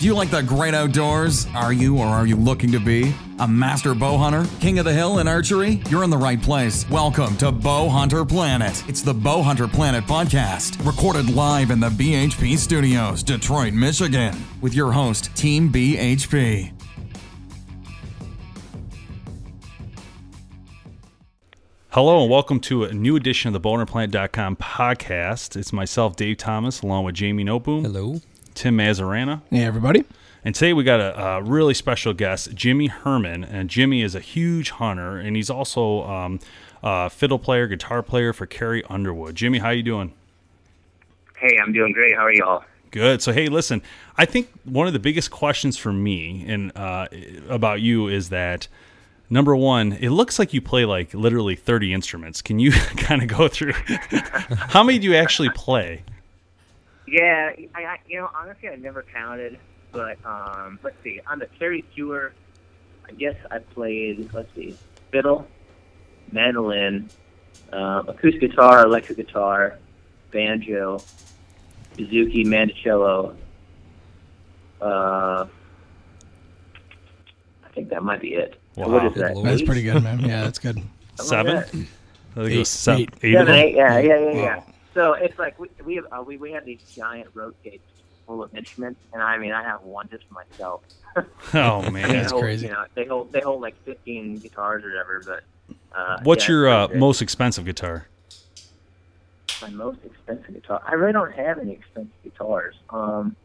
[0.00, 1.46] Do you like the great outdoors?
[1.54, 3.14] Are you or are you looking to be?
[3.38, 4.46] A master bow hunter?
[4.58, 5.82] King of the hill in archery?
[5.90, 6.88] You're in the right place.
[6.88, 8.82] Welcome to Bow Hunter Planet.
[8.88, 14.72] It's the Bow Hunter Planet podcast, recorded live in the BHP studios, Detroit, Michigan, with
[14.72, 16.72] your host, Team BHP.
[21.90, 25.56] Hello and welcome to a new edition of the BowhunterPlanet.com podcast.
[25.56, 28.22] It's myself, Dave Thomas, along with Jamie Nopu, Hello.
[28.60, 30.04] Tim Mazarana, Hey, everybody.
[30.44, 33.42] and today we got a, a really special guest, Jimmy Herman.
[33.42, 36.40] And Jimmy is a huge hunter, and he's also um,
[36.82, 39.34] a fiddle player, guitar player for Carrie Underwood.
[39.34, 40.12] Jimmy, how you doing?
[41.38, 42.14] Hey, I'm doing great.
[42.14, 42.62] How are y'all?
[42.90, 43.22] Good.
[43.22, 43.80] So, hey, listen,
[44.18, 47.08] I think one of the biggest questions for me and uh,
[47.48, 48.68] about you is that
[49.30, 52.42] number one, it looks like you play like literally 30 instruments.
[52.42, 53.72] Can you kind of go through
[54.68, 56.02] how many do you actually play?
[57.10, 59.58] Yeah, I, I you know honestly I never counted,
[59.90, 61.20] but um, let's see.
[61.26, 62.32] On the Carrie tour,
[63.08, 64.76] I guess I played let's see,
[65.10, 65.48] fiddle,
[66.30, 67.10] mandolin,
[67.72, 69.76] uh, acoustic guitar, electric guitar,
[70.30, 71.02] banjo,
[71.96, 73.34] bouzouki, mandocello.
[74.80, 75.46] Uh,
[77.64, 78.60] I think that might be it.
[78.76, 79.08] So What Wow.
[79.08, 79.42] is that?
[79.42, 80.20] That's pretty good, man.
[80.20, 80.80] Yeah, that's good.
[81.20, 81.56] Seven?
[81.56, 81.66] that.
[81.66, 81.70] I
[82.42, 82.66] think it was Eight.
[82.66, 83.10] seven, Eight.
[83.22, 83.54] eight of Seven, them.
[83.64, 84.56] eight, yeah, yeah, yeah, yeah.
[84.56, 84.64] Wow.
[84.94, 87.84] So it's like we we have uh, we, we have these giant road rotates
[88.26, 90.82] full of instruments, and I mean I have one just for myself.
[91.54, 92.08] Oh man.
[92.08, 92.66] That's hold, crazy.
[92.66, 95.22] You know, they hold they hold like 15 guitars or whatever.
[95.26, 98.06] But uh, What's yeah, your uh, most expensive guitar?
[99.60, 100.80] my most expensive guitar?
[100.86, 102.74] I really don't have any expensive guitars.
[102.90, 103.36] Um,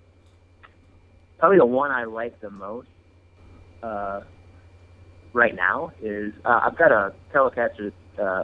[1.38, 2.88] probably the one I like the most
[3.84, 4.22] uh,
[5.34, 8.44] right now is uh, I've got a Telecaster uh,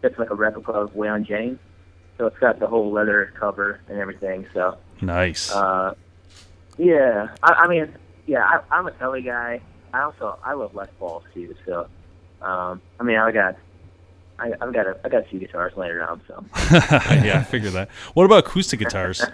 [0.00, 1.58] that's like a replica of Waylon Jennings.
[2.18, 4.46] So it's got the whole leather cover and everything.
[4.52, 5.52] So Nice.
[5.52, 5.94] Uh,
[6.76, 7.94] yeah, I, I mean,
[8.26, 9.60] yeah, I, I'm a Tele guy.
[9.92, 11.54] I also I love Les Pauls too.
[11.64, 11.88] So,
[12.42, 13.56] um, I mean, I got,
[14.38, 16.20] I, I've got a, I got a few guitars laying around.
[16.28, 17.88] So, yeah, I figured that.
[18.14, 19.24] What about acoustic guitars?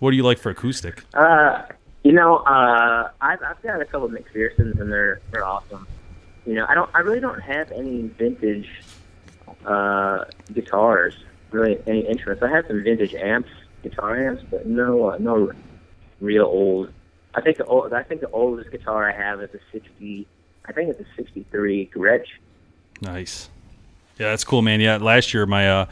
[0.00, 1.04] What do you like for acoustic?
[1.12, 1.64] uh,
[2.04, 5.86] you know, uh, I've, I've got a couple of McPhersons and they're they're awesome.
[6.46, 8.66] You know, I don't, I really don't have any vintage
[9.66, 11.14] uh, guitars,
[11.52, 12.42] really any instruments.
[12.42, 13.50] I have some vintage amps,
[13.82, 15.52] guitar amps, but no, uh, no
[16.20, 16.92] real old.
[17.34, 20.26] I think the old, I think the oldest guitar I have is a sixty.
[20.66, 22.26] I think it's a '63 Gretsch.
[23.00, 23.48] Nice.
[24.18, 24.80] Yeah, that's cool, man.
[24.80, 25.86] Yeah, last year my uh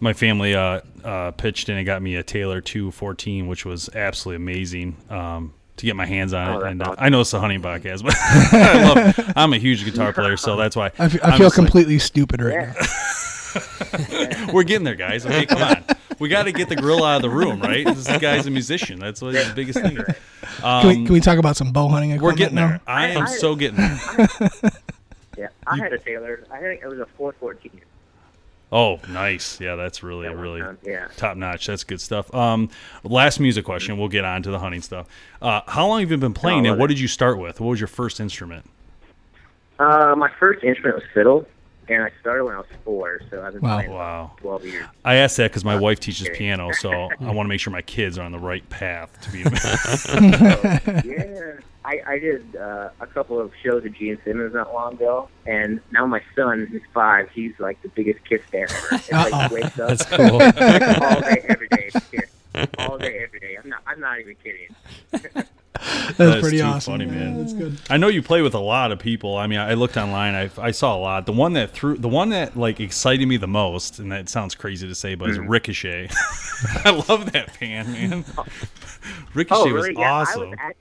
[0.00, 4.36] my family uh uh pitched in and got me a Taylor 214, which was absolutely
[4.42, 4.96] amazing.
[5.10, 6.96] Um to get my hands on Oh, it, that's and uh, awesome.
[7.04, 8.14] I know it's a honey podcast, but
[8.52, 9.32] I love.
[9.36, 11.66] I'm a huge guitar player, so that's why I, f- I I'm feel just like,
[11.66, 12.74] completely stupid right Yeah.
[12.80, 12.86] now.
[14.52, 15.24] we're getting there, guys.
[15.26, 15.84] Okay, come on.
[16.18, 17.84] We got to get the grill out of the room, right?
[17.86, 18.98] This guy's a musician.
[19.00, 20.14] That's what his biggest thing is.
[20.60, 22.68] Can we, can we talk about some bow hunting Um, We're equipment getting there.
[22.86, 22.92] now?
[22.92, 24.70] I am I- so getting there.
[25.36, 26.44] Yeah, I had a Taylor.
[26.48, 27.80] I think it was a 414.
[28.70, 29.60] Oh, nice.
[29.60, 31.08] Yeah, that's really, That really time, yeah.
[31.16, 31.66] top notch.
[31.66, 32.32] That's good stuff.
[32.32, 32.70] Um,
[33.02, 33.98] last music question.
[33.98, 35.08] We'll get on to the hunting stuff.
[35.42, 36.94] Uh, how long have you been playing, Oh, and what it.
[36.94, 37.58] did you start with?
[37.60, 38.70] What was your first instrument?
[39.80, 41.48] Uh, my first instrument was fiddle,
[41.88, 43.20] and I started when I was four.
[43.30, 43.76] So I've been Wow.
[43.76, 44.32] playing Wow.
[44.38, 44.86] 12 years.
[45.04, 46.36] I asked that because my wife teaches okay.
[46.38, 49.30] piano, so I want to make sure my kids are on the right path to
[49.32, 49.40] be.
[51.08, 51.52] yeah,
[51.84, 55.80] I, I did uh, a couple of shows with Gene Simmons not long ago, and
[55.92, 58.88] now my son, who's five, he's like the biggest Kiss fan ever.
[58.92, 60.40] It's like he wakes up That's cool.
[60.42, 62.30] all day, every day, Kiss.
[62.78, 63.56] all day, every day.
[63.62, 65.44] I'm not, I'm not even kidding.
[65.74, 66.92] That's, That's pretty too awesome.
[66.94, 67.38] funny, man.
[67.38, 67.78] That's good.
[67.90, 69.36] I know you play with a lot of people.
[69.36, 70.34] I mean, I looked online.
[70.34, 71.26] I, I saw a lot.
[71.26, 74.54] The one that threw, the one that like excited me the most, and that sounds
[74.54, 75.48] crazy to say, but is Mm-hmm.
[75.50, 76.10] Ricochet.
[76.84, 78.24] I love that band, man.
[79.34, 79.90] Ricochet oh, really?
[79.90, 80.42] was yeah, awesome.
[80.42, 80.78] I was act-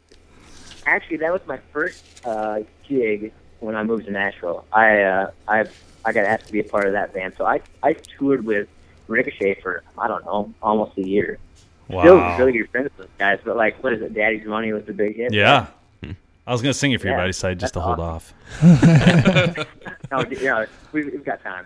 [0.86, 4.66] actually, that was my first uh, gig when I moved to Nashville.
[4.72, 5.66] I uh, I
[6.06, 8.68] I got asked to be a part of that band, so I I toured with
[9.08, 11.40] Ricochet for I don't know almost a year.
[11.88, 12.38] Still wow.
[12.38, 14.14] really good friends with those guys, but like, what is it?
[14.14, 15.34] Daddy's Money was the big hit.
[15.34, 15.68] Yeah.
[16.46, 18.00] I was gonna sing it for you, Yeah, but I decided just to that's hold
[18.00, 18.36] awesome.
[18.70, 19.68] off.
[20.12, 21.66] No, yeah, we've, we've got time.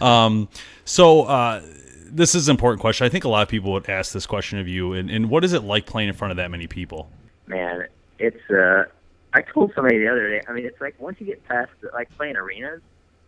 [0.00, 0.48] Um,
[0.84, 1.62] so uh,
[2.04, 3.04] this is an important question.
[3.06, 4.92] I think a lot of people would ask this question of you.
[4.92, 7.08] And, and what is it like playing in front of that many people?
[7.46, 7.86] Man,
[8.18, 8.50] it's.
[8.50, 8.84] uh
[9.32, 10.42] I told somebody the other day.
[10.48, 12.80] I mean, it's like once you get past the, like playing arenas,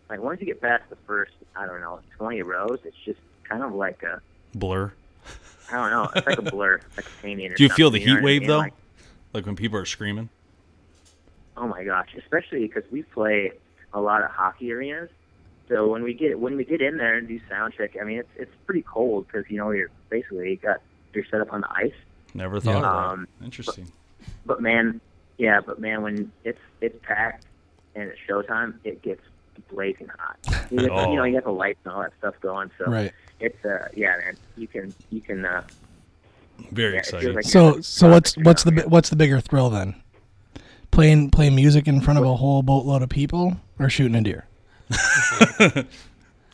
[0.09, 3.63] like once you get past the first, I don't know, twenty rows, it's just kind
[3.63, 4.19] of like a
[4.55, 4.91] Blur.
[5.71, 6.09] I don't know.
[6.15, 7.51] It's like a blur, like a painting.
[7.51, 8.47] Or Do you feel the something, know heat what I wave mean?
[8.49, 8.57] though?
[8.59, 8.73] Like,
[9.33, 10.29] Like when people are screaming?
[11.57, 13.51] oh my gosh, especially because we play
[13.93, 15.09] a lot of hockey arenas.
[15.69, 18.19] So when we get when we get in there and do sound check, I mean
[18.19, 20.81] it's it's pretty cold because you know you're basically you got
[21.13, 21.93] you're set up on the ice.
[22.33, 22.77] Never thought Yeah.
[22.77, 22.87] of that.
[23.13, 23.91] Um, Interesting.
[24.45, 24.99] But man,
[25.37, 27.45] yeah, but man, when it's it's packed
[27.95, 29.21] and it's showtime, it gets
[29.69, 30.37] blazing hot.
[30.71, 31.09] You, get, Oh.
[31.11, 32.71] you know, you got the lights and all that stuff going.
[32.77, 33.11] So Right.
[33.41, 35.63] It's uh yeah, man, you can you can uh
[36.71, 37.33] Very yeah, it exciting.
[37.35, 39.95] like So so what's what's the out what's the bigger thrill then?
[40.91, 44.45] Playing playing music in front of a whole boatload of people or shooting a deer?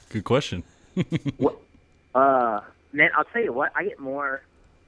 [0.10, 0.64] Good question.
[1.38, 1.58] What,
[2.16, 2.62] uh,
[2.92, 3.72] man, I'll tell you what.
[3.76, 4.42] I get more.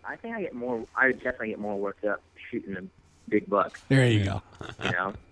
[0.04, 0.84] I think I get more.
[0.96, 2.82] I definitely get more worked up shooting a
[3.30, 3.80] big buck.
[3.90, 4.42] There you go.
[4.84, 5.14] You know.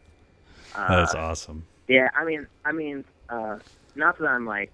[0.75, 1.65] Uh, That's awesome.
[1.87, 3.57] Yeah, I mean, I mean, uh,
[3.95, 4.71] not that I'm like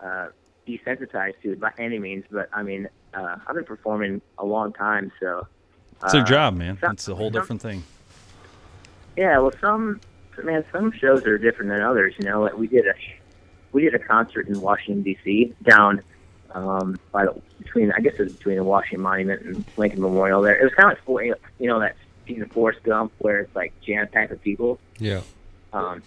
[0.00, 0.28] uh,
[0.66, 4.72] desensitized to it by any means, but I mean, uh, I've been performing a long
[4.72, 5.46] time, so.
[6.02, 6.78] It's their uh, job, man.
[6.80, 7.82] some- It's a whole some- different thing.
[9.16, 10.00] Yeah, well, some
[10.42, 12.14] man, some shows are different than others.
[12.18, 12.94] You know, like we did a
[13.72, 15.54] we did a concert in Washington D.C.
[15.62, 16.00] down
[16.52, 20.42] um, by the between I guess it was between the Washington Monument and Lincoln Memorial.
[20.42, 21.96] There, it was kind of like you know that
[22.26, 24.78] scene of Forrest Gump where it's like jam packed with people.
[24.98, 25.20] Yeah.
[25.72, 26.02] Um,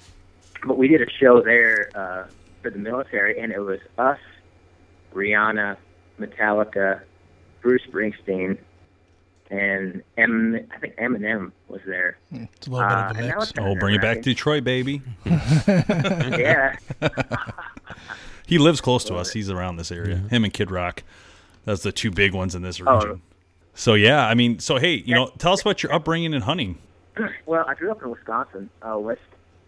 [0.66, 2.26] but we did a show there uh,
[2.62, 4.20] for the military, and it was us,
[5.14, 5.78] Rihanna,
[6.20, 7.02] Metallica,
[7.62, 8.58] Bruce Springsteen,
[9.50, 10.60] and M.
[10.74, 12.18] I think Eminem was there.
[12.32, 13.68] It's a little bit Uh, of a and that was mix.
[13.68, 14.22] Oh, bring it back to.
[14.24, 15.02] Detroit, baby.
[15.26, 16.76] yeah.
[18.46, 19.32] He lives close to us.
[19.32, 20.18] He's around this area.
[20.30, 21.02] Him and Kid Rock.
[21.64, 22.96] That's the two big ones in this Oh.
[22.98, 23.22] region.
[23.74, 26.78] So yeah, I mean, so hey, you know, tell us about your upbringing and hunting.
[27.46, 29.22] Well, I grew up in Wisconsin, uh, west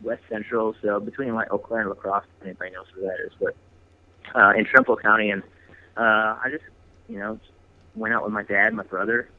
[0.04, 2.26] west central, so between like Eau Claire and La Crosse.
[2.42, 3.56] if Anybody knows where that is, but
[4.34, 5.44] uh, in Trempealeau County, and
[5.98, 6.64] uh, I just
[7.08, 7.40] you know
[7.96, 9.30] went out with my dad, and my brother,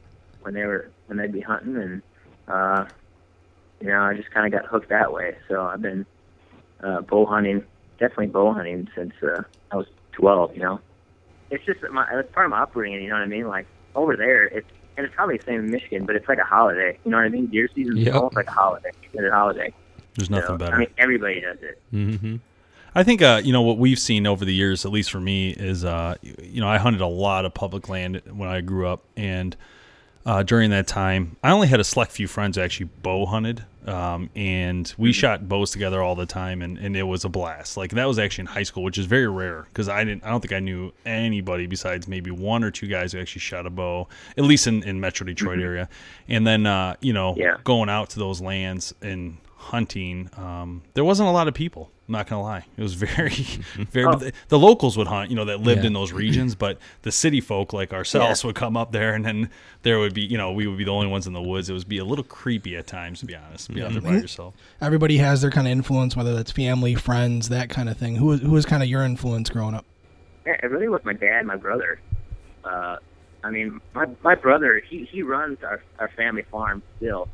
[0.41, 2.01] when they were when they'd be hunting, and
[2.47, 2.85] uh,
[3.81, 5.35] you know I just kind of got hooked that way.
[5.49, 6.05] So I've been
[6.83, 7.63] uh, bow hunting,
[7.99, 9.41] definitely bow hunting since uh,
[9.71, 10.55] I was 12.
[10.55, 10.79] You know,
[11.51, 13.01] it's just my it's part of my upbringing.
[13.03, 13.47] You know what I mean?
[13.47, 14.67] Like over there, it's
[14.97, 16.97] and it's probably the same in Michigan, but it's like a holiday.
[17.05, 17.47] You know what I mean?
[17.47, 18.15] Deer season is Yep.
[18.15, 18.89] almost like a holiday.
[19.13, 19.71] It's a holiday.
[20.15, 20.57] There's nothing know?
[20.57, 20.75] better.
[20.75, 21.81] I mean, everybody does it.
[21.93, 22.37] Mm-hmm.
[22.97, 25.51] I think uh, you know what we've seen over the years, at least for me,
[25.51, 29.03] is uh, you know I hunted a lot of public land when I grew up,
[29.15, 29.55] and
[30.25, 33.63] uh, during that time, I only had a select few friends who actually bow hunted,
[33.85, 37.77] um, and we shot bows together all the time, and, and it was a blast.
[37.77, 40.31] Like that was actually in high school, which is very rare because I didn't, I
[40.31, 43.69] don't think I knew anybody besides maybe one or two guys who actually shot a
[43.69, 45.87] bow, at least in, in Metro Detroit area,
[46.27, 47.57] and then uh, you know Yeah.
[47.63, 49.37] going out to those lands and
[49.67, 51.91] hunting, um, there wasn't a lot of people.
[52.07, 53.29] I'm not gonna lie, it was very,
[53.91, 54.05] very.
[54.05, 54.15] Oh.
[54.15, 55.87] The, the locals would hunt, you know, that lived Yeah.
[55.87, 59.49] in those regions, but the city folk like ourselves would come up there, and then
[59.83, 61.69] there would be, you know, we would be the only ones in the woods.
[61.69, 64.11] It would be a little creepy at times, to be honest, be out there by
[64.13, 64.55] yourself.
[64.79, 68.15] Everybody has their kind of influence, whether that's family, friends, that kind of thing.
[68.15, 69.85] Who was who was kind of your influence growing up?
[70.45, 71.99] Yeah, it really was my dad, my brother.
[72.63, 72.97] Uh,
[73.43, 77.27] I mean, my my brother, he he runs our our family farm still.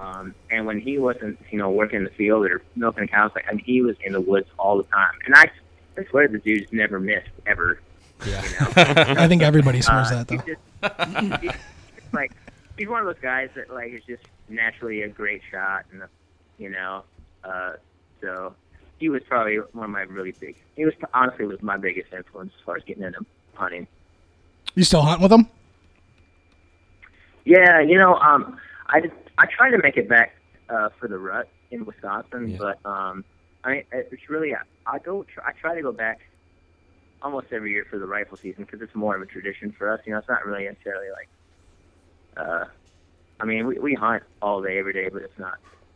[0.00, 3.44] Um, and when he wasn't, you know, working in the field or milking cows, like
[3.48, 5.12] I mean, he was in the woods all the time.
[5.26, 5.50] And I,
[5.98, 7.80] I swear the dude's never missed ever.
[8.26, 8.42] Yeah.
[8.76, 10.36] I think everybody swears Uh, that though.
[10.36, 11.58] he's just, he's just
[12.12, 12.32] like
[12.78, 16.02] he's one of those guys that like is just naturally a great shot, and
[16.58, 17.02] you know,
[17.44, 17.72] uh,
[18.20, 18.54] so
[18.98, 20.56] he was probably one of my really big.
[20.76, 23.24] He was honestly was my biggest influence as far as getting into
[23.54, 23.86] hunting.
[24.74, 25.48] You still hunt with him?
[27.44, 28.58] Yeah, you know, um,
[28.88, 30.32] I did, I tried to make it back
[30.68, 32.58] uh, for the rut in Wisconsin, Yeah.
[32.58, 33.24] but um,
[33.64, 34.54] I it's really
[34.86, 36.20] I go I try to go back
[37.22, 40.00] almost every year for the rifle season because it's more of a tradition for us.
[40.06, 41.28] You know, it's not really necessarily like.
[42.36, 42.64] Uh,
[43.40, 45.54] I mean, we we hunt all day every day, but it's not,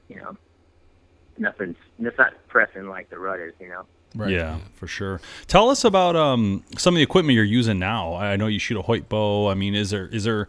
[0.08, 0.36] you know,
[1.36, 3.54] nothing's it's not pressing like the rut is.
[3.60, 3.86] You know.
[4.14, 4.30] Right.
[4.30, 5.20] Yeah, for sure.
[5.48, 8.14] Tell us about um, some of the equipment you're using now.
[8.14, 9.48] I know you shoot a Hoyt bow.
[9.48, 10.48] I mean, is there is there?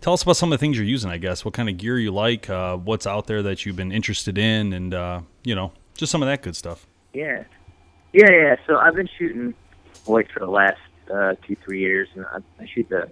[0.00, 1.10] Tell us about some of the things you're using.
[1.10, 3.92] I guess what kind of gear you like, uh, what's out there that you've been
[3.92, 6.86] interested in, and uh, you know, just some of that good stuff.
[7.12, 7.44] Yeah,
[8.12, 8.56] yeah, yeah.
[8.66, 9.54] So I've been shooting
[10.06, 10.80] Hoyt for the last
[11.12, 13.10] uh, two, three years, and I, I shoot the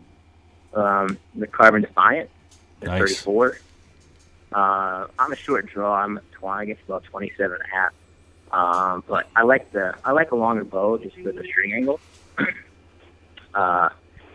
[0.78, 2.30] um, the Carbon Defiant,
[2.80, 3.20] the Nice.
[3.20, 3.58] 34.
[4.50, 5.94] Uh, I'm a short draw.
[5.94, 7.92] I'm 20, I guess about 27 and a half.
[8.50, 12.00] Um, but I like the I like a longer bow just for the string angle.
[13.54, 13.88] Uh,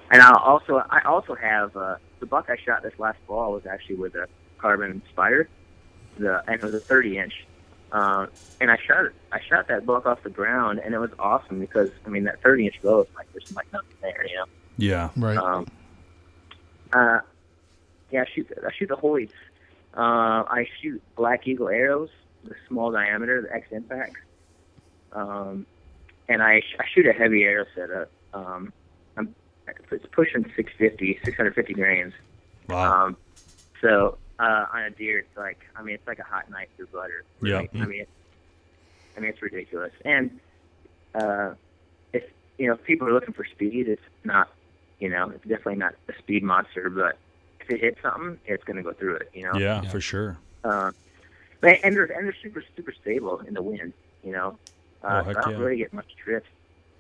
[0.10, 3.66] and I also I also have uh, the buck I shot this last fall was
[3.66, 4.28] actually with a
[4.58, 5.48] carbon Spyder,
[6.18, 7.34] the and it was a 30 inch.
[7.92, 8.28] Uh,
[8.62, 11.90] and I shot I shot that buck off the ground, and it was awesome because
[12.06, 14.46] I mean that 30 inch bow is like there's like nothing there, you know.
[14.78, 15.10] Yeah.
[15.18, 15.38] Right.
[15.38, 15.68] Um,
[16.94, 17.20] uh,
[18.10, 19.30] yeah, I shoot I shoot the holy.
[19.94, 22.10] Uh, I shoot black eagle arrows,
[22.46, 24.16] the small diameter, the X impact.
[25.12, 25.66] Um,
[26.30, 28.10] and I, sh- I shoot a heavy arrow setup.
[28.34, 28.74] Um, I'm
[29.68, 32.14] it's pushing 650, 650 grains.
[32.70, 33.06] Wow.
[33.08, 33.18] Um,
[33.82, 36.88] so uh, on a deer, it's like I mean, it's like a hot knife through
[36.88, 37.24] butter.
[37.42, 37.64] Yeah.
[37.74, 38.12] I mean, it's,
[39.16, 39.92] I mean, it's ridiculous.
[40.06, 40.40] And
[41.16, 41.54] uh,
[42.14, 42.24] if
[42.58, 44.50] you know, if people are looking for speed, it's not.
[45.00, 47.18] You know, it's definitely not a speed monster, but
[47.60, 49.30] if it hits something, it's going to go through it.
[49.34, 49.60] You know.
[49.60, 50.38] yeah, for sure.
[50.64, 50.92] Uh,
[51.60, 53.94] but- and they're and they're super super stable in the wind.
[54.24, 54.58] You know.
[55.04, 55.60] Uh, Oh, so I don't yeah.
[55.60, 56.48] really get much drift.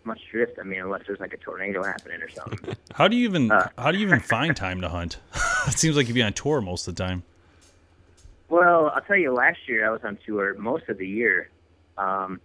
[0.05, 0.59] Much drift.
[0.59, 2.75] I mean, unless there's like a tornado happening or something.
[2.93, 3.69] How do you even Uh.
[3.77, 5.17] how do you even find time to hunt?
[5.67, 7.23] it seems like you'd be on tour most of the time.
[8.49, 11.49] Well, I'll tell you, last year I was on tour most of the year.
[11.97, 12.39] Um,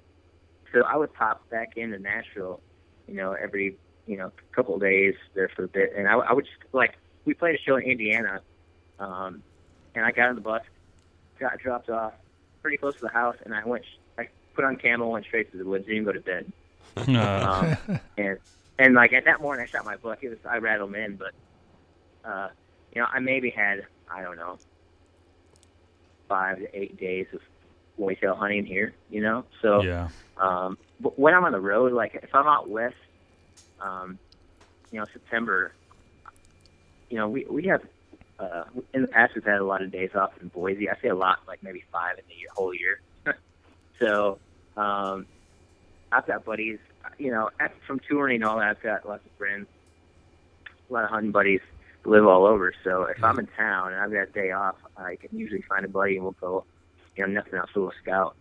[0.73, 2.61] so I would pop back into Nashville,
[3.07, 5.93] you know, every, you know, couple of days there for a bit.
[5.97, 8.41] And I, I would just, like, we played a show in Indiana,
[8.99, 9.43] um,
[9.95, 10.63] and I got on the bus,
[11.39, 12.15] got dropped off
[12.63, 13.85] pretty close to the house, and I went,
[14.19, 16.51] I put on camo, went straight to the woods, didn't even go to bed.
[17.07, 18.39] Uh, Um, and,
[18.79, 20.19] and, like, at that morning I shot my buck.
[20.23, 22.49] It was, I rattled him in, but, uh,
[22.95, 24.59] you know, I maybe had, I don't know,
[26.29, 27.41] five to eight days of
[27.97, 29.45] whitetail hunting here, you know?
[29.63, 30.09] So, yeah.
[30.37, 32.95] um, but when I'm on the road, like if I'm out west,
[33.81, 34.19] um,
[34.91, 35.75] you know, September,
[37.11, 37.81] you know, we, we have,
[38.39, 38.65] uh,
[38.95, 40.89] in the past we've had a lot of days off in Boise.
[40.89, 43.01] I say a lot, like maybe five in the year, whole year.
[44.01, 44.41] so,
[44.81, 45.27] um,
[46.13, 46.79] I've got buddies,
[47.19, 47.51] you know,
[47.87, 49.67] from touring and all that, I've got lots of friends,
[50.89, 51.61] a lot of hunting buddies
[52.05, 52.73] live all over.
[52.85, 55.85] So if I'm in town and I've got a day off, I can usually find
[55.85, 56.65] a buddy and we'll go,
[57.17, 58.37] you know, nothing else, we'll scout.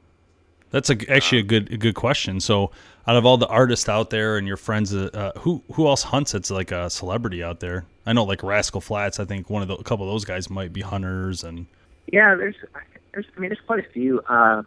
[0.69, 2.41] That's a, actually a good a good question.
[2.41, 2.71] So,
[3.07, 6.03] out of all the artists out there and your friends, uh, uh, who who else
[6.03, 6.33] hunts?
[6.33, 7.85] It's like a celebrity out there.
[8.05, 9.19] I know, like Rascal Flatts.
[9.19, 11.67] I think one of the, a couple of those guys might be hunters, and
[12.11, 12.55] Yeah, there's,
[13.13, 14.19] there's, I mean, there's quite a few.
[14.29, 14.63] Uh, I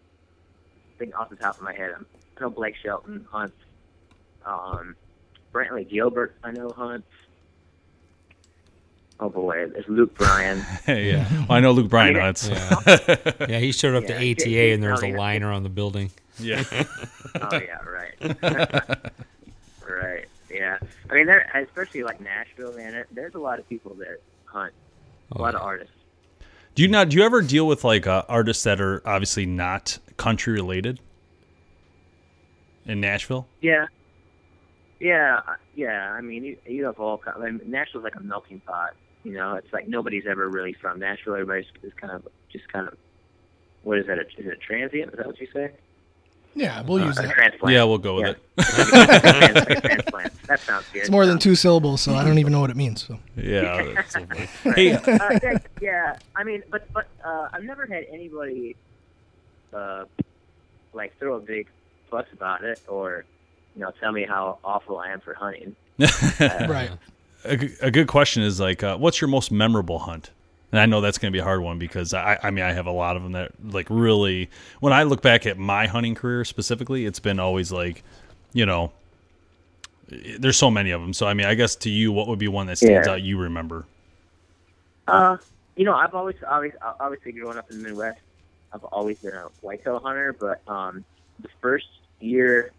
[0.98, 2.06] think off the top of my head, um,
[2.38, 3.56] I know Blake Shelton hunts.
[4.46, 4.96] Um,
[5.52, 7.06] Brantley Gilbert, I know hunts.
[9.18, 10.64] Oh boy, there's Luke Bryan.
[10.88, 11.28] yeah.
[11.40, 12.48] Well, I know Luke Bryan mean, hunts.
[12.48, 13.16] Yeah.
[13.48, 15.62] yeah, he showed up Yeah, to ATA Jay- and there was a Jay- liner on
[15.62, 16.10] the building.
[16.38, 18.14] Yeah, oh yeah, right.
[19.86, 20.24] right.
[20.50, 20.78] Yeah.
[21.10, 23.04] I mean, there, especially like Nashville, man.
[23.12, 24.72] There's a lot of people that hunt.
[25.32, 25.60] A Oh, lot yeah.
[25.60, 25.94] of artists.
[26.74, 27.10] Do you not?
[27.10, 30.98] Do you ever deal with like uh, artists that are obviously not country related
[32.86, 33.46] in Nashville?
[33.60, 33.86] Yeah.
[35.00, 36.12] Yeah, uh, yeah.
[36.12, 37.42] I mean, you, you have all kind.
[37.42, 38.90] I mean, Nashville's like a melting pot.
[39.24, 41.34] You know, it's like nobody's ever really from Nashville.
[41.34, 42.96] Everybody's is kind of just kind of.
[43.82, 44.18] What is that?
[44.18, 45.12] A, is it a transient?
[45.12, 45.72] Is that what you say?
[46.54, 47.32] Yeah, we'll use a that.
[47.34, 47.72] transplant.
[47.74, 48.30] Yeah, we'll go with Yeah.
[48.32, 48.38] it.
[48.92, 50.42] Like a trans- like a transplant.
[50.48, 50.98] That sounds good.
[51.02, 53.06] It's more than two syllables, so I don't even know what it means.
[53.06, 53.92] So Yeah.
[53.94, 54.26] that's so
[54.74, 58.74] hey, uh, yeah, yeah, I mean, but but uh, I've never had anybody
[59.72, 60.04] uh,
[60.92, 61.68] like throw a big
[62.10, 63.24] fuss about it or
[63.74, 65.74] you know tell me how awful I am for hunting.
[66.40, 66.90] right.
[67.44, 70.30] A good question is like, uh, what's your most memorable hunt?
[70.72, 72.72] And I know that's going to be a hard one because I, I mean, I
[72.72, 74.50] have a lot of them that like really.
[74.80, 78.04] When I look back at my hunting career specifically, it's been always like,
[78.52, 78.92] you know,
[80.08, 81.12] there's so many of them.
[81.12, 83.14] So I mean, I guess to you, what would be one that stands Yeah.
[83.14, 83.86] out you remember?
[85.08, 85.38] Uh,
[85.76, 88.20] you know, I've always, always, obviously growing up in the Midwest,
[88.72, 90.32] I've always been a whitetail hunter.
[90.38, 91.04] But um,
[91.40, 91.86] the first
[92.20, 92.70] year,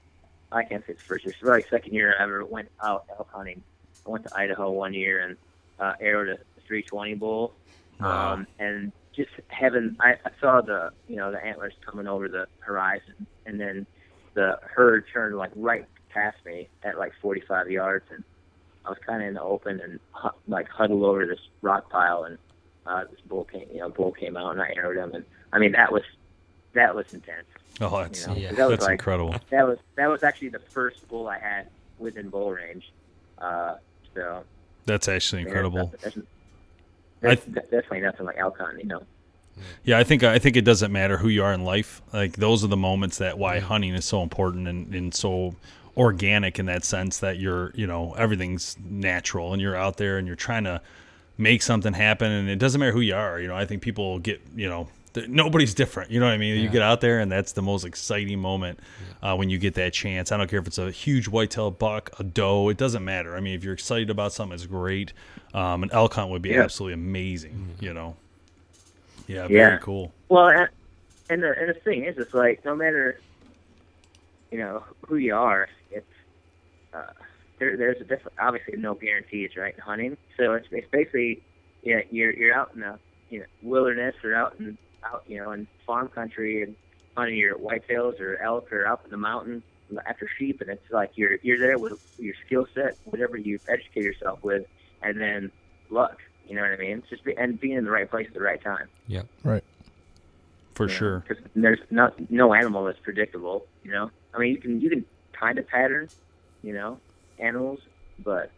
[0.51, 3.29] I can't say it's first year, it's probably second year I ever went out elk
[3.31, 3.63] hunting.
[4.05, 5.37] I went to Idaho one year and
[5.79, 7.53] uh, arrowed a 320 bull,
[7.99, 8.33] Wow.
[8.33, 12.47] um, and just having, I, I saw the, you know, the antlers coming over the
[12.59, 13.85] horizon, and then
[14.33, 18.23] the herd turned like right past me at like 45 yards, and
[18.85, 19.99] I was kind of in the open and
[20.47, 22.37] like huddled over this rock pile, and
[22.85, 25.59] uh, this bull came, you know, bull came out, and I arrowed him, and I
[25.59, 26.03] mean that was
[26.73, 27.45] that was intense.
[27.79, 28.51] Oh, that's You know, Yeah.
[28.51, 29.35] that was that's like incredible.
[29.49, 31.67] that was that was actually the first bull I had
[31.99, 32.91] within bull range.
[33.37, 33.75] Uh,
[34.13, 34.43] so
[34.85, 35.91] That's actually incredible.
[36.01, 36.17] That's,
[37.21, 39.03] that's, that's definitely nothing like hunting, you know.
[39.83, 42.01] Yeah, I think I think it doesn't matter who you are in life.
[42.13, 45.55] Like those are the moments that why hunting is so important and, and so
[45.97, 50.25] organic in that sense that you're you know everything's natural and you're out there and
[50.25, 50.81] you're trying to
[51.37, 53.39] make something happen and it doesn't matter who you are.
[53.39, 54.91] You know, I think people get you know th-
[55.27, 56.11] nobody's different.
[56.11, 56.61] You know what I mean?
[56.61, 58.79] You get out there, and that's the most exciting moment
[59.21, 60.31] uh, when you get that chance.
[60.31, 62.69] I don't care if it's a huge whitetail buck, a doe.
[62.69, 63.35] It doesn't matter.
[63.35, 65.13] I mean, if you're excited about something, it's great.
[65.53, 66.63] Um, an elk hunt would be Yeah.
[66.63, 67.75] absolutely amazing.
[67.79, 68.15] You know?
[69.27, 69.47] Yeah, Yeah.
[69.47, 70.13] very cool.
[70.29, 70.69] Well, and,
[71.29, 73.19] and the and the thing is, it's like no matter
[74.51, 76.05] you know who you are, it's
[76.93, 77.03] uh,
[77.59, 77.77] there.
[77.77, 79.73] There's a different, obviously no guarantees, right?
[79.73, 81.41] in Hunting, so it's it's basically
[81.83, 82.97] yeah, you're you're out in the
[83.29, 86.75] you know wilderness or out in out you know in farm country and
[87.17, 89.63] hunting your whitetails or elk or up in the mountain
[90.07, 94.03] after sheep, and it's like you're you're there with your skill set, whatever you educate
[94.03, 94.63] yourself with,
[95.01, 95.51] and then
[95.89, 96.17] luck.
[96.47, 96.99] You know what I mean?
[96.99, 98.87] It's just be, and being in the right place at the right time.
[99.07, 99.63] Yeah, Right.
[100.75, 101.23] For you know, sure.
[101.27, 103.67] 'cause there's not no animal that's predictable.
[103.83, 105.05] You know, I mean, you can you can
[105.37, 106.09] kind of pattern,
[106.63, 106.99] you know,
[107.37, 107.79] animals,
[108.23, 108.51] but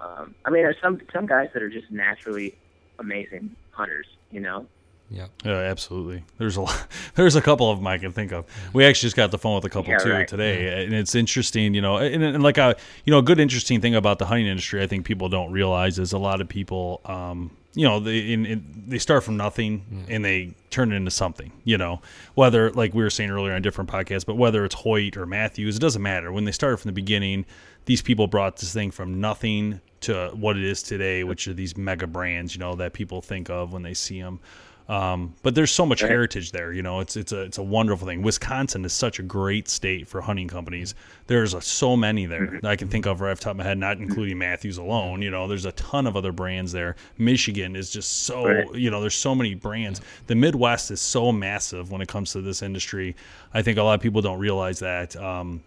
[0.00, 2.58] um, I mean, there's some some guys that are just naturally
[2.98, 4.06] amazing hunters.
[4.30, 4.66] You know,
[5.10, 5.30] Yep.
[5.44, 6.24] Yeah, absolutely.
[6.38, 8.46] There's a lot, there's a couple of them I can think of.
[8.72, 10.28] We actually just got the phone with a couple Yeah, too right.
[10.28, 13.80] today, and it's interesting, you know, and, and like a you know a good interesting
[13.80, 17.00] thing about the hunting industry, I think people don't realize is a lot of people,
[17.04, 21.10] um, you know, they in, in, they start from nothing and they turn it into
[21.10, 22.00] something, you know,
[22.34, 25.76] whether like we were saying earlier on different podcasts, but whether it's Hoyt or Mathews,
[25.76, 26.32] it doesn't matter.
[26.32, 27.44] When they started from the beginning,
[27.84, 31.76] these people brought this thing from nothing to what it is today, which are these
[31.76, 34.40] mega brands, you know, that people think of when they see them.
[34.86, 37.00] Um, but there's so much heritage there, you know.
[37.00, 38.20] It's it's a it's a wonderful thing.
[38.20, 40.94] Wisconsin is such a great state for hunting companies.
[41.26, 43.56] There's a, so many there that I can think of right off the top of
[43.56, 45.22] my head, not including Mathews alone.
[45.22, 46.96] You know, there's a ton of other brands there.
[47.16, 48.74] Michigan is just so Right.
[48.74, 50.02] you know, there's so many brands.
[50.26, 53.16] The Midwest is so massive when it comes to this industry.
[53.54, 55.16] I think a lot of people don't realize that.
[55.16, 55.62] Um,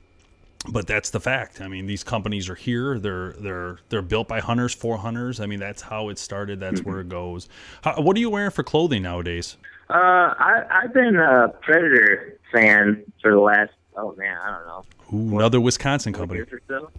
[0.69, 1.61] but that's the fact.
[1.61, 2.99] I mean, these companies are here.
[2.99, 5.39] They're they're they're built by hunters for hunters.
[5.39, 6.59] I mean, that's how it started.
[6.59, 7.47] That's where it goes.
[7.83, 9.57] How, what are you wearing for clothing nowadays?
[9.89, 15.33] uh, I I've been a Predator fan for the last oh man, I don't know,
[15.33, 16.41] Ooh, another Wisconsin company.
[16.67, 16.89] so.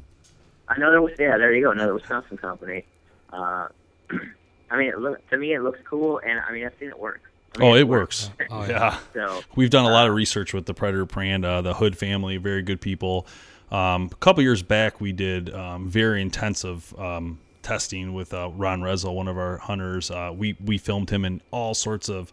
[0.71, 2.85] Another yeah, there you go, another Wisconsin company.
[3.33, 3.69] Uh,
[4.71, 6.99] I mean, it look, to me it looks cool, and I mean I've seen it
[6.99, 7.21] work.
[7.57, 8.31] I mean, Oh, it works.
[8.51, 8.99] Oh, yeah.
[9.15, 9.27] Yeah.
[9.29, 12.37] So We've done a lot of research with the Predator brand, uh, the Hood family,
[12.37, 13.27] very good people.
[13.71, 18.81] Um, a couple years back, we did um, very intensive um, testing with uh, Ron
[18.81, 20.11] Rezel, one of our hunters.
[20.11, 22.33] Uh, we we filmed him in all sorts of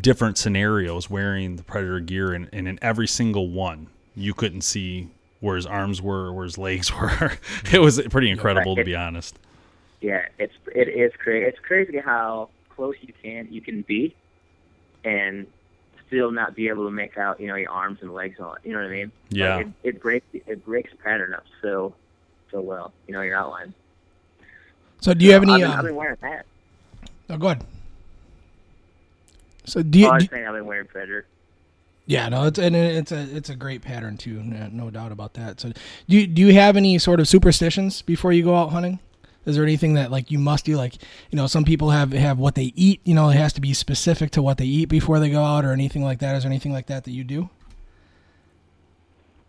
[0.00, 5.08] different scenarios wearing the Predator gear, and, and in every single one, you couldn't see
[5.38, 7.32] where his arms were, where his legs were.
[7.72, 9.38] it was pretty incredible, to be honest.
[10.00, 11.46] yeah, it's it is crazy.
[11.46, 14.16] It's crazy how close you can you can be,
[15.04, 15.46] and
[16.06, 18.56] still not be able to make out you know your arms and legs on.
[18.64, 19.12] You know what I mean?
[19.30, 19.56] Yeah.
[19.56, 21.94] Like, it, it breaks it breaks pattern up so
[22.50, 22.92] so well.
[23.06, 23.74] You know your outline.
[25.00, 25.62] So do you have I've any?
[25.62, 26.46] been, I've Um, been wearing that.
[27.30, 27.64] oh, go ahead.
[29.64, 30.06] So do you?
[30.06, 31.24] oh, I was saying I've been wearing Predator.
[32.06, 35.34] yeah, no, it's and it's a it's a great pattern too, no, no doubt about
[35.34, 35.60] that.
[35.60, 35.74] So do
[36.16, 38.98] you, do you have any sort of superstitions before you go out hunting?
[39.44, 40.76] Is there anything that like you must do?
[40.76, 40.94] Like
[41.30, 43.00] you know, some people have have what they eat.
[43.04, 45.64] You know, it has to be specific to what they eat before they go out,
[45.64, 46.36] or anything like that.
[46.36, 47.50] Is there anything like that that you do?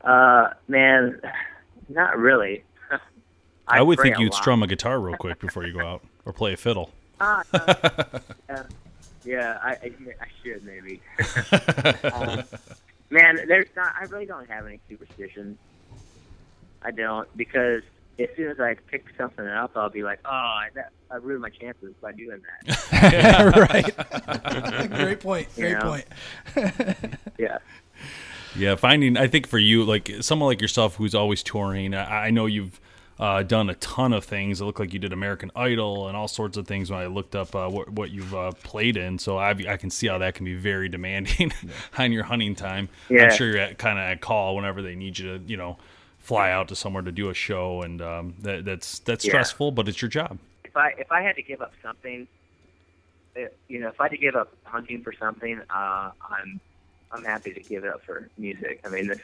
[0.02, 1.22] Uh, man,
[1.90, 2.64] not really.
[3.68, 4.42] I, would think you'd lot.
[4.42, 6.92] strum a guitar real quick before you go out or play a fiddle.
[7.22, 8.04] Ah, uh,
[8.50, 8.64] yeah,
[9.24, 11.02] yeah, I, I, I should maybe.
[12.14, 12.44] um,
[13.10, 13.94] man, there's not.
[13.98, 15.58] I really don't have any superstitions.
[16.82, 17.84] I don't because
[18.20, 21.42] as soon as I pick something up, I'll be like, oh, I, that, I ruined
[21.42, 23.56] my chances by doing that.
[23.70, 24.90] right.
[24.90, 25.48] great point.
[25.56, 25.82] Great You know?
[25.82, 26.06] point.
[27.40, 27.58] yeah.
[28.56, 32.30] Yeah, finding I think for you, like someone like yourself who's always touring, I, I
[32.30, 32.80] know you've
[33.20, 34.62] uh, done a ton of things.
[34.62, 37.36] It looked like you did American Idol and all sorts of things when I looked
[37.36, 39.18] up uh, what what you've uh, played in.
[39.18, 41.52] So I I can see how that can be very demanding
[41.98, 42.90] on your hunting time.
[43.10, 43.26] Yeah.
[43.26, 45.78] I'm sure you're kind of at call whenever they need you to you know
[46.24, 49.32] fly out to somewhere to do a show, and um, that that's that's Yeah.
[49.32, 50.40] stressful, but it's your job.
[50.64, 52.28] If I if I had to give up something,
[53.36, 56.60] eh, you know, if I had to give up hunting for something, uh, I'm
[57.12, 58.82] I'm happy to give it up for music.
[58.86, 59.20] I mean, this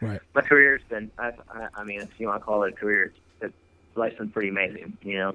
[0.00, 0.20] Right.
[0.34, 1.10] my career's been.
[1.18, 3.54] I, I, I mean, if you want to call it a career, it's,
[3.94, 4.96] life's been pretty amazing.
[5.02, 5.28] You know,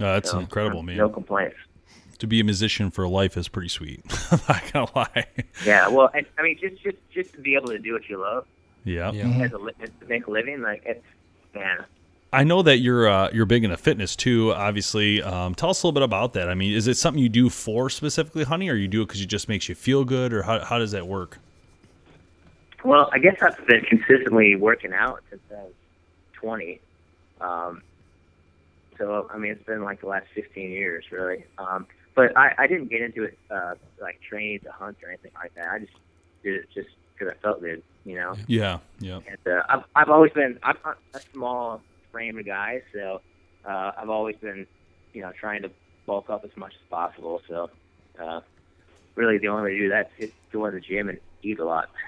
[0.00, 0.96] Uh, that's So, incredible, um, man.
[0.98, 1.56] No complaints.
[2.18, 4.02] To be a musician for life is pretty sweet.
[4.30, 5.26] I'm not gonna lie.
[5.64, 8.18] Yeah, well, I, I mean, just just just to be able to do what you
[8.18, 8.46] love
[8.84, 9.12] Yeah.
[9.12, 9.44] Yeah.
[9.44, 9.72] as a li-
[10.08, 11.04] make a living, like it's
[11.54, 11.84] man.
[12.34, 14.52] I know that you're uh, you're big into fitness too.
[14.52, 16.48] Obviously, um, tell us a little bit about that.
[16.48, 19.20] I mean, is it something you do for specifically honey, or you do it because
[19.20, 21.38] it just makes you feel good, or how how does that work?
[22.84, 25.72] Well, I guess I've been consistently working out since I was
[26.32, 26.80] 20.
[27.40, 27.82] Um,
[28.98, 31.44] so I mean, it's been like the last 15 years, really.
[31.58, 35.32] Um, but I, I didn't get into it uh, like training to hunt or anything
[35.34, 35.68] like that.
[35.68, 35.92] I just
[36.42, 38.34] did it just because I felt good, you know.
[38.46, 39.20] Yeah, yeah.
[39.26, 43.20] And uh, I've I've always been I'm not a small framed guy, so
[43.64, 44.66] uh, I've always been,
[45.12, 45.70] you know, trying to
[46.06, 47.40] bulk up as much as possible.
[47.48, 47.70] So
[48.18, 48.40] uh,
[49.14, 51.64] really, the only way to do that is go to the gym and eat a
[51.64, 51.88] lot.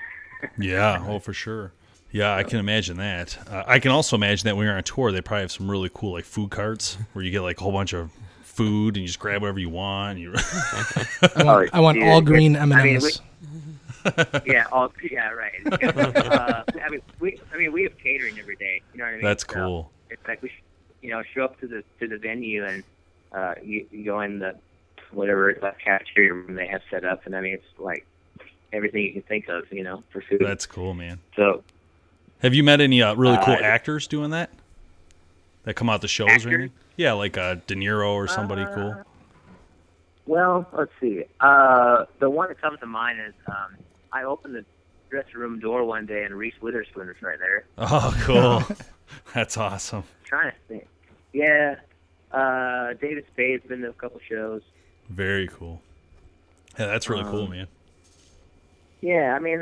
[0.59, 1.73] Yeah, oh for sure.
[2.11, 3.39] Yeah, I can imagine that.
[3.49, 5.91] Uh, I can also imagine that when you're on tour, they probably have some really
[5.95, 8.11] cool like food carts where you get like a whole bunch of
[8.43, 10.19] food and you just grab whatever you want.
[10.19, 10.35] And you
[11.35, 13.21] I want, I want dude, all green M I and mean, M's.
[14.47, 15.53] yeah, all yeah, right.
[15.73, 18.83] uh, I mean, we I mean we have catering every day.
[18.93, 19.23] You know what I mean?
[19.23, 19.91] That's So cool.
[20.11, 20.63] it's like we, sh-
[21.03, 22.83] you know, show up to the to the venue and
[23.33, 24.57] uh, you, you go in the
[25.13, 28.07] whatever the cafeteria room they have set up, and I mean it's like
[28.73, 30.41] everything you can think of, you know, for food.
[30.41, 31.21] That's cool, man.
[31.37, 31.63] so
[32.41, 34.51] Have you met any uh, really cool Uh, actors doing that?
[35.63, 36.47] That come out the shows Actors?
[36.47, 36.73] or anything?
[36.97, 38.97] Yeah, like uh, De Niro or somebody cool.
[40.27, 41.25] Well, let's see.
[41.41, 43.77] Uh, the one that comes to mind is um,
[44.15, 44.65] I opened the
[45.11, 47.65] dressing room door one day and Reese Witherspoon was right there.
[47.79, 48.77] Oh, cool.
[49.35, 50.05] That's awesome.
[50.25, 50.87] trying to think.
[51.33, 51.77] Yeah,
[52.33, 54.63] uh, David Spade's been to a couple shows.
[55.11, 55.83] Very cool.
[56.79, 57.67] Yeah, that's really cool, Um, man.
[59.01, 59.61] Yeah, I mean.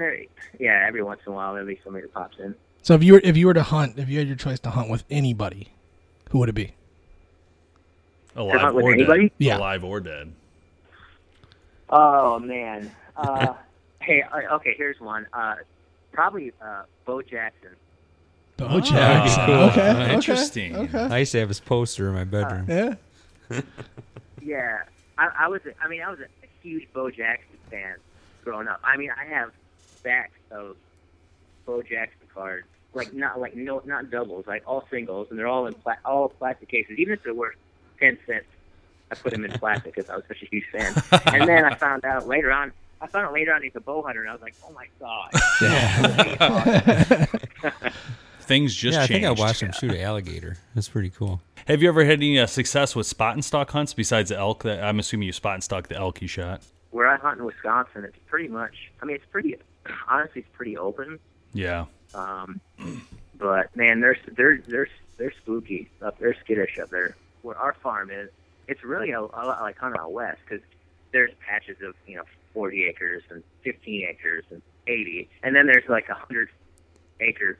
[0.60, 2.54] Yeah, every once in a while there'll be somebody that pops in.
[2.82, 4.70] So if you were if you were to hunt, if you had your choice to
[4.70, 5.72] hunt with anybody,
[6.30, 6.72] who would it be?
[8.36, 9.22] Alive hunt with or anybody?
[9.28, 9.32] dead.
[9.38, 9.58] Yeah.
[9.58, 10.32] Alive or dead.
[11.90, 12.90] Oh man.
[13.16, 13.54] Uh,
[14.02, 14.74] hey, uh, okay.
[14.76, 15.26] Here's one.
[15.32, 15.54] Uh,
[16.12, 17.70] probably uh, Bo Jackson.
[18.56, 19.46] Bo Jackson.
[19.46, 19.54] cool.
[19.54, 20.14] Okay, okay.
[20.14, 20.76] Interesting.
[20.76, 20.98] Okay.
[20.98, 22.66] I used to have his poster in my bedroom.
[22.68, 23.60] Yeah.
[24.44, 24.82] Yeah,
[25.18, 25.60] I, I was.
[25.66, 27.94] a- I mean, I was a, a huge Bo Jackson fan
[28.44, 28.80] growing up.
[28.82, 29.52] I mean, I have
[29.98, 30.76] stacks of
[31.64, 35.66] Bo Jackson cards, like not like no, not doubles, like all singles, and they're all
[35.68, 36.98] in pla- all plastic cases.
[36.98, 37.54] Even if they're worth
[38.00, 38.46] ten cents,
[39.12, 40.92] I put them in plastic because I was such a huge fan.
[41.32, 42.72] and then I found out later on.
[43.02, 44.86] I found out later on he's a bow hunter, and I was like, "Oh my
[45.00, 45.32] god!"
[48.40, 49.24] Things just yeah, I changed.
[49.24, 50.56] think I watched him shoot an alligator.
[50.74, 51.40] That's pretty cool.
[51.66, 54.62] Have you ever had any uh, success with spot and stalk hunts besides the elk?
[54.62, 56.62] That I'm assuming you spot and stalk the elk you shot.
[56.90, 58.92] Where I hunt in Wisconsin, it's pretty much.
[59.00, 59.56] I mean, it's pretty.
[60.08, 61.18] Honestly, it's pretty open.
[61.54, 61.86] Yeah.
[62.14, 62.60] Um,
[63.38, 64.88] but man, they're they're they're
[65.18, 66.18] they're spooky up.
[66.18, 67.16] They're skittish up there.
[67.42, 68.28] Where our farm is,
[68.68, 70.64] it's really a, a lot like hunting out west because
[71.12, 75.88] there's patches of you know 40 acres and 15 acres and 80, and then there's
[75.88, 76.48] like a hundred
[77.20, 77.58] acre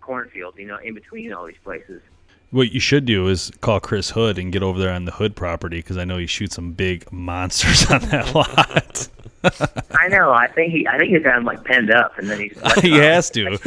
[0.00, 2.02] cornfield, you know, in between all these places.
[2.50, 5.34] What you should do is call Chris Hood and get over there on the Hood
[5.34, 9.08] property because I know he shoots some big monsters on that lot.
[9.98, 10.30] I know.
[10.30, 10.86] I think he.
[10.86, 12.56] I think he's got him like penned up, and then he's.
[12.80, 13.58] he has to.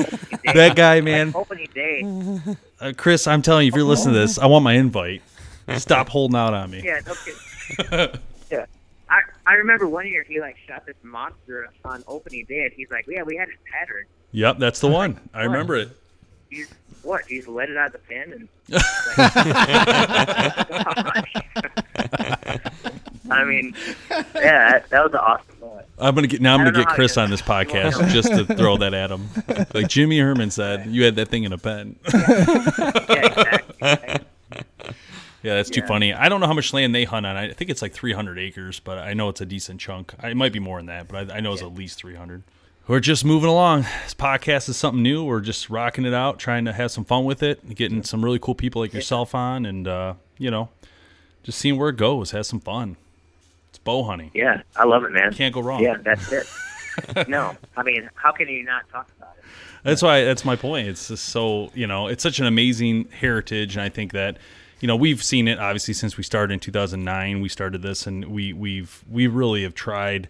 [0.54, 1.28] That guy, man.
[1.28, 2.58] Like opening day.
[2.80, 5.22] Uh, Chris, I'm telling you, if you're listening to this, I want my invite.
[5.78, 6.82] Stop holding out on me.
[6.86, 7.92] Yeah, no kidding.
[7.92, 8.20] yeah.
[9.48, 13.06] I remember one year he like shot this monster on opening day, and he's like,
[13.08, 14.06] "Yeah, we had his pattern.
[14.32, 15.20] Yep, that's the one.
[15.34, 15.90] I remember it.
[16.50, 16.70] He's
[17.04, 17.26] what?
[17.26, 18.50] He's let it out of the pen and."
[23.32, 23.76] I mean,
[24.10, 25.86] yeah, that, that was an awesome thought.
[25.98, 26.54] I'm gonna get now.
[26.54, 29.30] I'm gonna get Chris on this podcast just to throw that at him.
[29.74, 31.96] Like Jimmy Herman said, you had that thing in a pen.
[32.14, 33.55] Yeah, exactly.
[35.46, 36.12] Yeah, that's too funny.
[36.12, 37.38] I don't know how much land they hunt on.
[37.38, 40.16] I think it's like 300 acres, but I know it's a decent chunk.
[40.24, 42.42] It might be more than that, but I, I know it's at least 300.
[42.88, 43.84] We're just moving along.
[44.04, 45.24] This podcast is something new.
[45.24, 48.40] We're just rocking it out, trying to have some fun with it, getting some really
[48.40, 50.70] cool people like yourself on, and uh, you know,
[51.44, 52.32] just seeing where it goes.
[52.32, 52.98] Have some fun.
[53.70, 54.32] It's bow hunting.
[54.34, 55.32] Yeah, I love it, man.
[55.32, 55.84] Can't go wrong.
[55.84, 56.48] Yeah, that's it.
[57.28, 59.44] no, I mean, how can you not talk about it?
[59.84, 60.88] That's why that's my point.
[60.88, 64.38] It's just so you know, it's such an amazing heritage, and I think that
[64.80, 67.42] you know we've seen it obviously since we started in 2009.
[67.42, 70.30] We started this, and we we've we really have tried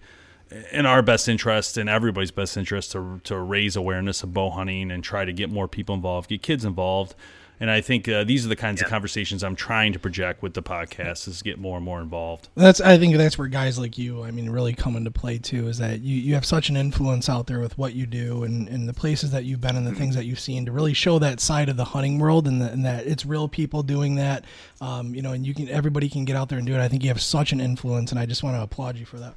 [0.71, 4.91] in our best interest and everybody's best interest to to raise awareness of bow hunting
[4.91, 7.15] and try to get more people involved, get kids involved.
[7.59, 10.53] And I think uh, these are the kinds of conversations I'm trying to project with
[10.53, 12.49] the podcast is get more and more involved.
[12.55, 15.67] That's I think that's where guys like you, I mean, really come into play too.
[15.67, 18.67] Is that you, you have such an influence out there with what you do and,
[18.67, 21.17] and the places that you've been and the things that you've seen to really show
[21.19, 24.43] that side of the hunting world and, the, and that it's real people doing that.
[24.81, 26.79] Um, you know, and you can everybody can get out there and do it.
[26.79, 29.17] I think you have such an influence, and I just want to applaud you for
[29.17, 29.33] that.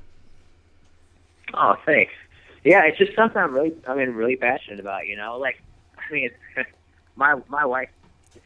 [1.55, 2.13] Oh, thanks.
[2.65, 5.07] Yeah, it's just something I'm really, I mean, really passionate about.
[5.07, 5.63] You know, like,
[5.97, 6.31] I mean,
[7.17, 7.98] my my wife is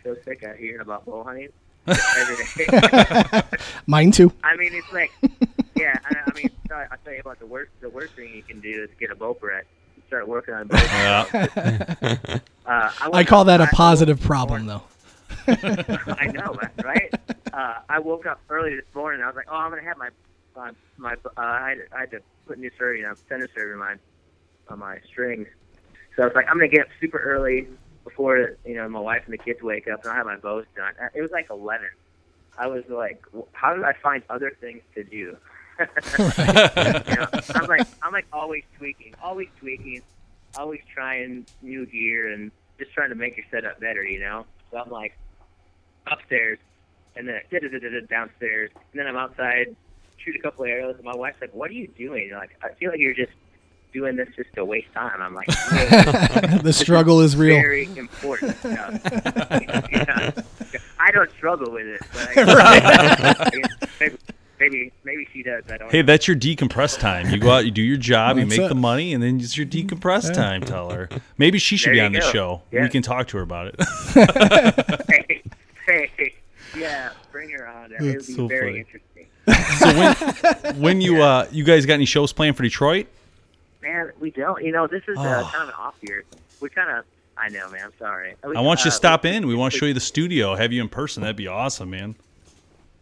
[0.02, 1.48] so sick of hearing about bow hunting
[1.86, 3.42] every day.
[3.86, 4.32] Mine too.
[4.42, 5.12] I mean, it's like,
[5.76, 5.98] yeah.
[6.04, 7.70] I, I mean, I I tell you about the worst.
[7.80, 9.64] The worst thing you can do is get a bow press.
[10.08, 10.76] Start working on bow.
[10.76, 12.38] Yeah.
[12.64, 14.82] Uh, I, I call that a positive problem, though.
[15.48, 17.12] I know, right?
[17.52, 19.20] Uh, I woke up early this morning.
[19.20, 20.10] I was like, oh, I'm gonna have my
[20.56, 23.78] my, my uh, I, had, I had to put new serving, you know, center serving
[23.78, 23.96] my
[24.68, 25.48] on my strings.
[26.14, 27.66] So I was like, I'm gonna get up super early
[28.04, 30.64] before you know my wife and the kids wake up, and I'll have my bows
[30.76, 30.92] done.
[31.00, 31.86] Uh, It was like 11.
[32.58, 35.36] I was like, how did I find other things to do?
[35.78, 40.02] you know, I'm like, I'm like always tweaking, always tweaking,
[40.56, 44.04] always trying new gear and just trying to make your setup better.
[44.04, 45.16] You know, so I'm like
[46.06, 46.58] upstairs,
[47.16, 47.40] and then
[48.08, 49.74] downstairs, and then I'm outside,
[50.18, 52.56] shoot a couple of arrows, and my wife's like, "What are you doing?" You're like,
[52.62, 53.32] I feel like you're just
[53.92, 55.20] doing this just to waste time.
[55.20, 55.48] I'm like,
[56.50, 57.57] "No, the struggle is real.
[57.57, 59.00] very important stuff.
[59.92, 60.31] Yeah.
[60.98, 63.50] I don't struggle with it, but I,
[64.00, 64.16] maybe,
[64.61, 65.64] maybe maybe she does.
[65.70, 65.90] I don't.
[65.90, 66.07] Hey, know.
[66.07, 67.28] that's your decompress time.
[67.31, 68.68] You go out, you do your job, you make it.
[68.68, 70.62] the money, and then it's your decompress time.
[70.62, 71.09] Tell her.
[71.38, 72.31] Maybe she should There be you on the go.
[72.31, 72.62] show.
[72.70, 72.83] Yeah.
[72.83, 73.83] We can talk to her about it.
[75.87, 76.35] hey, hey,
[76.78, 77.92] yeah, bring her on.
[77.92, 78.78] It would That's be so very funny.
[78.81, 79.26] interesting.
[79.78, 83.09] so when when you uh you guys got any shows planned for Detroit?
[83.82, 84.62] Man, we don't.
[84.64, 85.50] You know, this is uh, Oh.
[85.50, 86.24] kind of an off year.
[86.60, 87.04] We kind of.
[87.36, 87.86] I know, man.
[87.86, 88.34] I'm sorry.
[88.44, 89.46] I want you to Uh, stop we- in.
[89.46, 91.22] We want to show you the studio, have you in person.
[91.22, 92.14] That'd be awesome, man.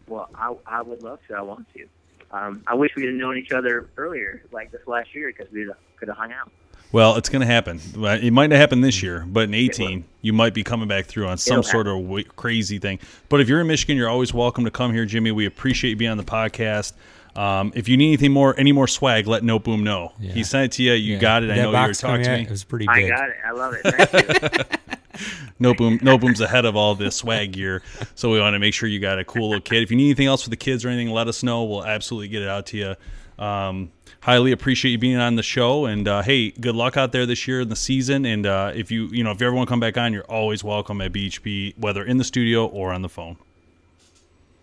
[0.07, 1.35] Well, I, I would love to.
[1.35, 1.85] I want to.
[2.31, 5.69] Um, I wish we had known each other earlier, like this last year, because we
[5.97, 6.49] could have hung out.
[6.93, 7.79] Well, it's going to happen.
[7.95, 11.27] It might not happen this year, but in 18, you might be coming back through
[11.27, 12.99] on some sort of w- crazy thing.
[13.29, 15.31] But if you're in Michigan, you're always welcome to come here, Jimmy.
[15.31, 16.91] We appreciate you being on the podcast.
[17.35, 20.11] Um, if you need anything more, any more swag, let No Boom know.
[20.19, 20.33] Yeah.
[20.33, 20.93] He sent it to you.
[20.93, 21.19] You Yeah.
[21.19, 21.47] got it.
[21.47, 22.41] Did I know you were talking to me.
[22.43, 23.05] It was pretty Big.
[23.05, 23.35] I got it.
[23.45, 24.07] I love it.
[24.09, 24.77] Thank you.
[25.59, 27.83] No Boom, No Boom's ahead of all this swag gear,
[28.15, 29.83] so we want to make sure you got a cool little kid.
[29.83, 31.63] If you need anything else for the kids or anything, let us know.
[31.65, 33.43] We'll absolutely get it out to you.
[33.43, 33.91] Um,
[34.21, 37.47] highly appreciate you being on the show, and uh, hey, good luck out there this
[37.47, 38.25] year in the season.
[38.25, 40.23] And uh, if you, you know, if you ever want to come back on, you're
[40.23, 43.37] always welcome at BHP, whether in the studio or on the phone.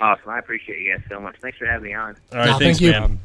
[0.01, 0.29] Awesome.
[0.31, 1.37] I appreciate you guys so much.
[1.41, 2.17] Thanks for having me on.
[2.33, 2.91] All right, No, thanks, thank you.
[2.93, 3.19] man.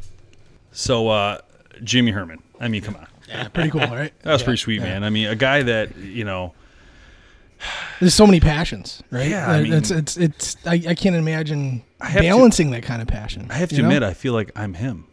[0.71, 1.39] So, uh,
[1.83, 2.39] Jimmy Herman.
[2.59, 4.13] I mean, come on, Yeah, pretty cool, right?
[4.23, 4.85] that was Yeah, pretty sweet, yeah.
[4.85, 5.03] man.
[5.03, 6.53] I mean, a guy that you know.
[8.01, 9.29] There's so many passions, right?
[9.29, 10.57] Yeah, I mean- it's it's it's.
[10.65, 13.47] I, I can't imagine have to- balancing that kind of passion.
[13.49, 13.87] I have to you know?
[13.89, 15.05] admit, I feel like I'm him.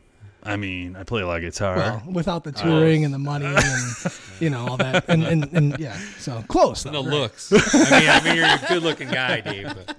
[0.43, 1.77] I mean, I play a lot of guitar.
[1.77, 5.79] well, without the touring and the money and you know all that, and, and, and
[5.79, 6.83] yeah, so close.
[6.83, 7.05] The right?
[7.05, 7.53] looks.
[7.53, 9.75] I mean, I mean, you're a good-looking guy, Dave.
[9.75, 9.97] But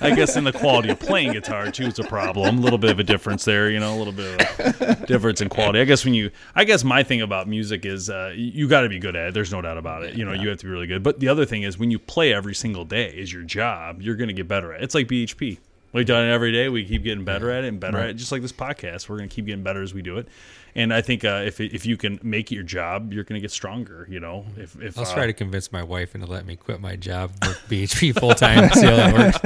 [0.00, 2.58] I guess in the quality of playing guitar too is a problem.
[2.58, 5.40] A little bit of a difference there, you know, a little bit of a difference
[5.40, 5.80] in quality.
[5.80, 8.88] I guess when you, I guess my thing about music is uh, you got to
[8.88, 9.34] be good at it.
[9.34, 10.14] There's no doubt about it.
[10.14, 11.02] You know, you have to be really good.
[11.02, 14.00] But the other thing is when you play every single day is your job.
[14.00, 14.80] You're going to get better at.
[14.80, 14.84] it.
[14.84, 15.58] It's like BHP.
[15.96, 16.68] We've done it every day.
[16.68, 18.14] We keep getting better at it and better at it.
[18.14, 20.28] Just like this podcast, we're going to keep getting better as we do it.
[20.74, 23.40] And I think uh, if if you can make it your job, you're going to
[23.40, 24.06] get stronger.
[24.10, 26.82] You know, if if I'll uh, try to convince my wife into let me quit
[26.82, 29.42] my job, work BHP full time, see how that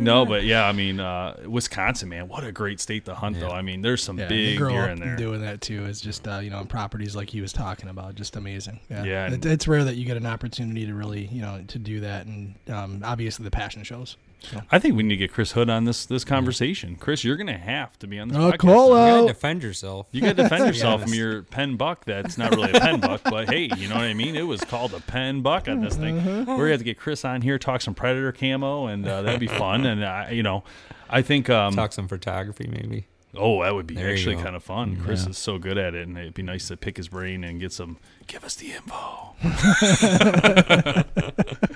[0.00, 3.50] No, but yeah, I mean, uh, Wisconsin, man, what a great state to hunt, though.
[3.50, 5.16] I mean, there's some Yeah, big deer in there.
[5.16, 8.36] doing that too is just uh, you know properties like he was talking about, just
[8.36, 8.80] amazing.
[8.90, 11.78] Yeah, Yeah, It, it's rare that you get an opportunity to really you know to
[11.78, 14.16] do that, and um, obviously the passion shows.
[14.40, 14.62] So.
[14.70, 16.96] I think we need to get Chris Hood on this this conversation.
[16.96, 18.58] Chris, you're going to have to be on this Oh, podcast.
[18.58, 18.88] cool.
[18.88, 19.26] You gotta Oh.
[19.28, 20.06] defend yourself.
[20.12, 22.04] You got to defend yourself from your pen buck.
[22.04, 24.36] That's not really a pen buck, but hey, you know what I mean.
[24.36, 26.18] It was called a pen buck on this thing.
[26.18, 26.44] Uh-huh.
[26.46, 29.40] We're gonna have to get Chris on here, talk some predator camo, and uh, that'd
[29.40, 29.84] be fun.
[29.86, 30.62] And uh, you know,
[31.10, 33.06] I think um, Talk some photography, maybe.
[33.36, 34.96] Oh, that would be There actually kind of fun.
[35.04, 37.60] Chris is so good at it, and it'd be nice to pick his brain and
[37.60, 37.98] get some.
[38.26, 39.34] Give us the info.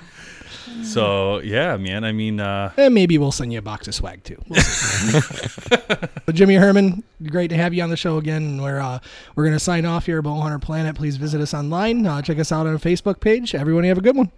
[0.83, 2.03] so yeah, man.
[2.03, 4.41] I mean, uh, And maybe we'll send you a box of swag too.
[4.47, 5.19] We'll see.
[6.25, 8.43] but Jimmy Herman, great to have you on the show again.
[8.43, 8.99] And we're uh,
[9.35, 10.95] we're gonna sign off here, at Bowhunter Planet.
[10.95, 12.05] Please visit us online.
[12.05, 13.53] Uh, check us out on our Facebook page.
[13.55, 14.31] Everyone, have a good one.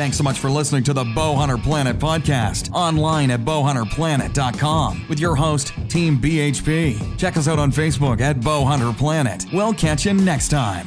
[0.00, 5.36] Thanks so much for listening to the Bowhunter Planet podcast online at bowhunterplanet.com with your
[5.36, 7.18] host, Team BHP.
[7.18, 9.44] Check us out on Facebook at Bowhunter Planet.
[9.52, 10.86] We'll catch you next time.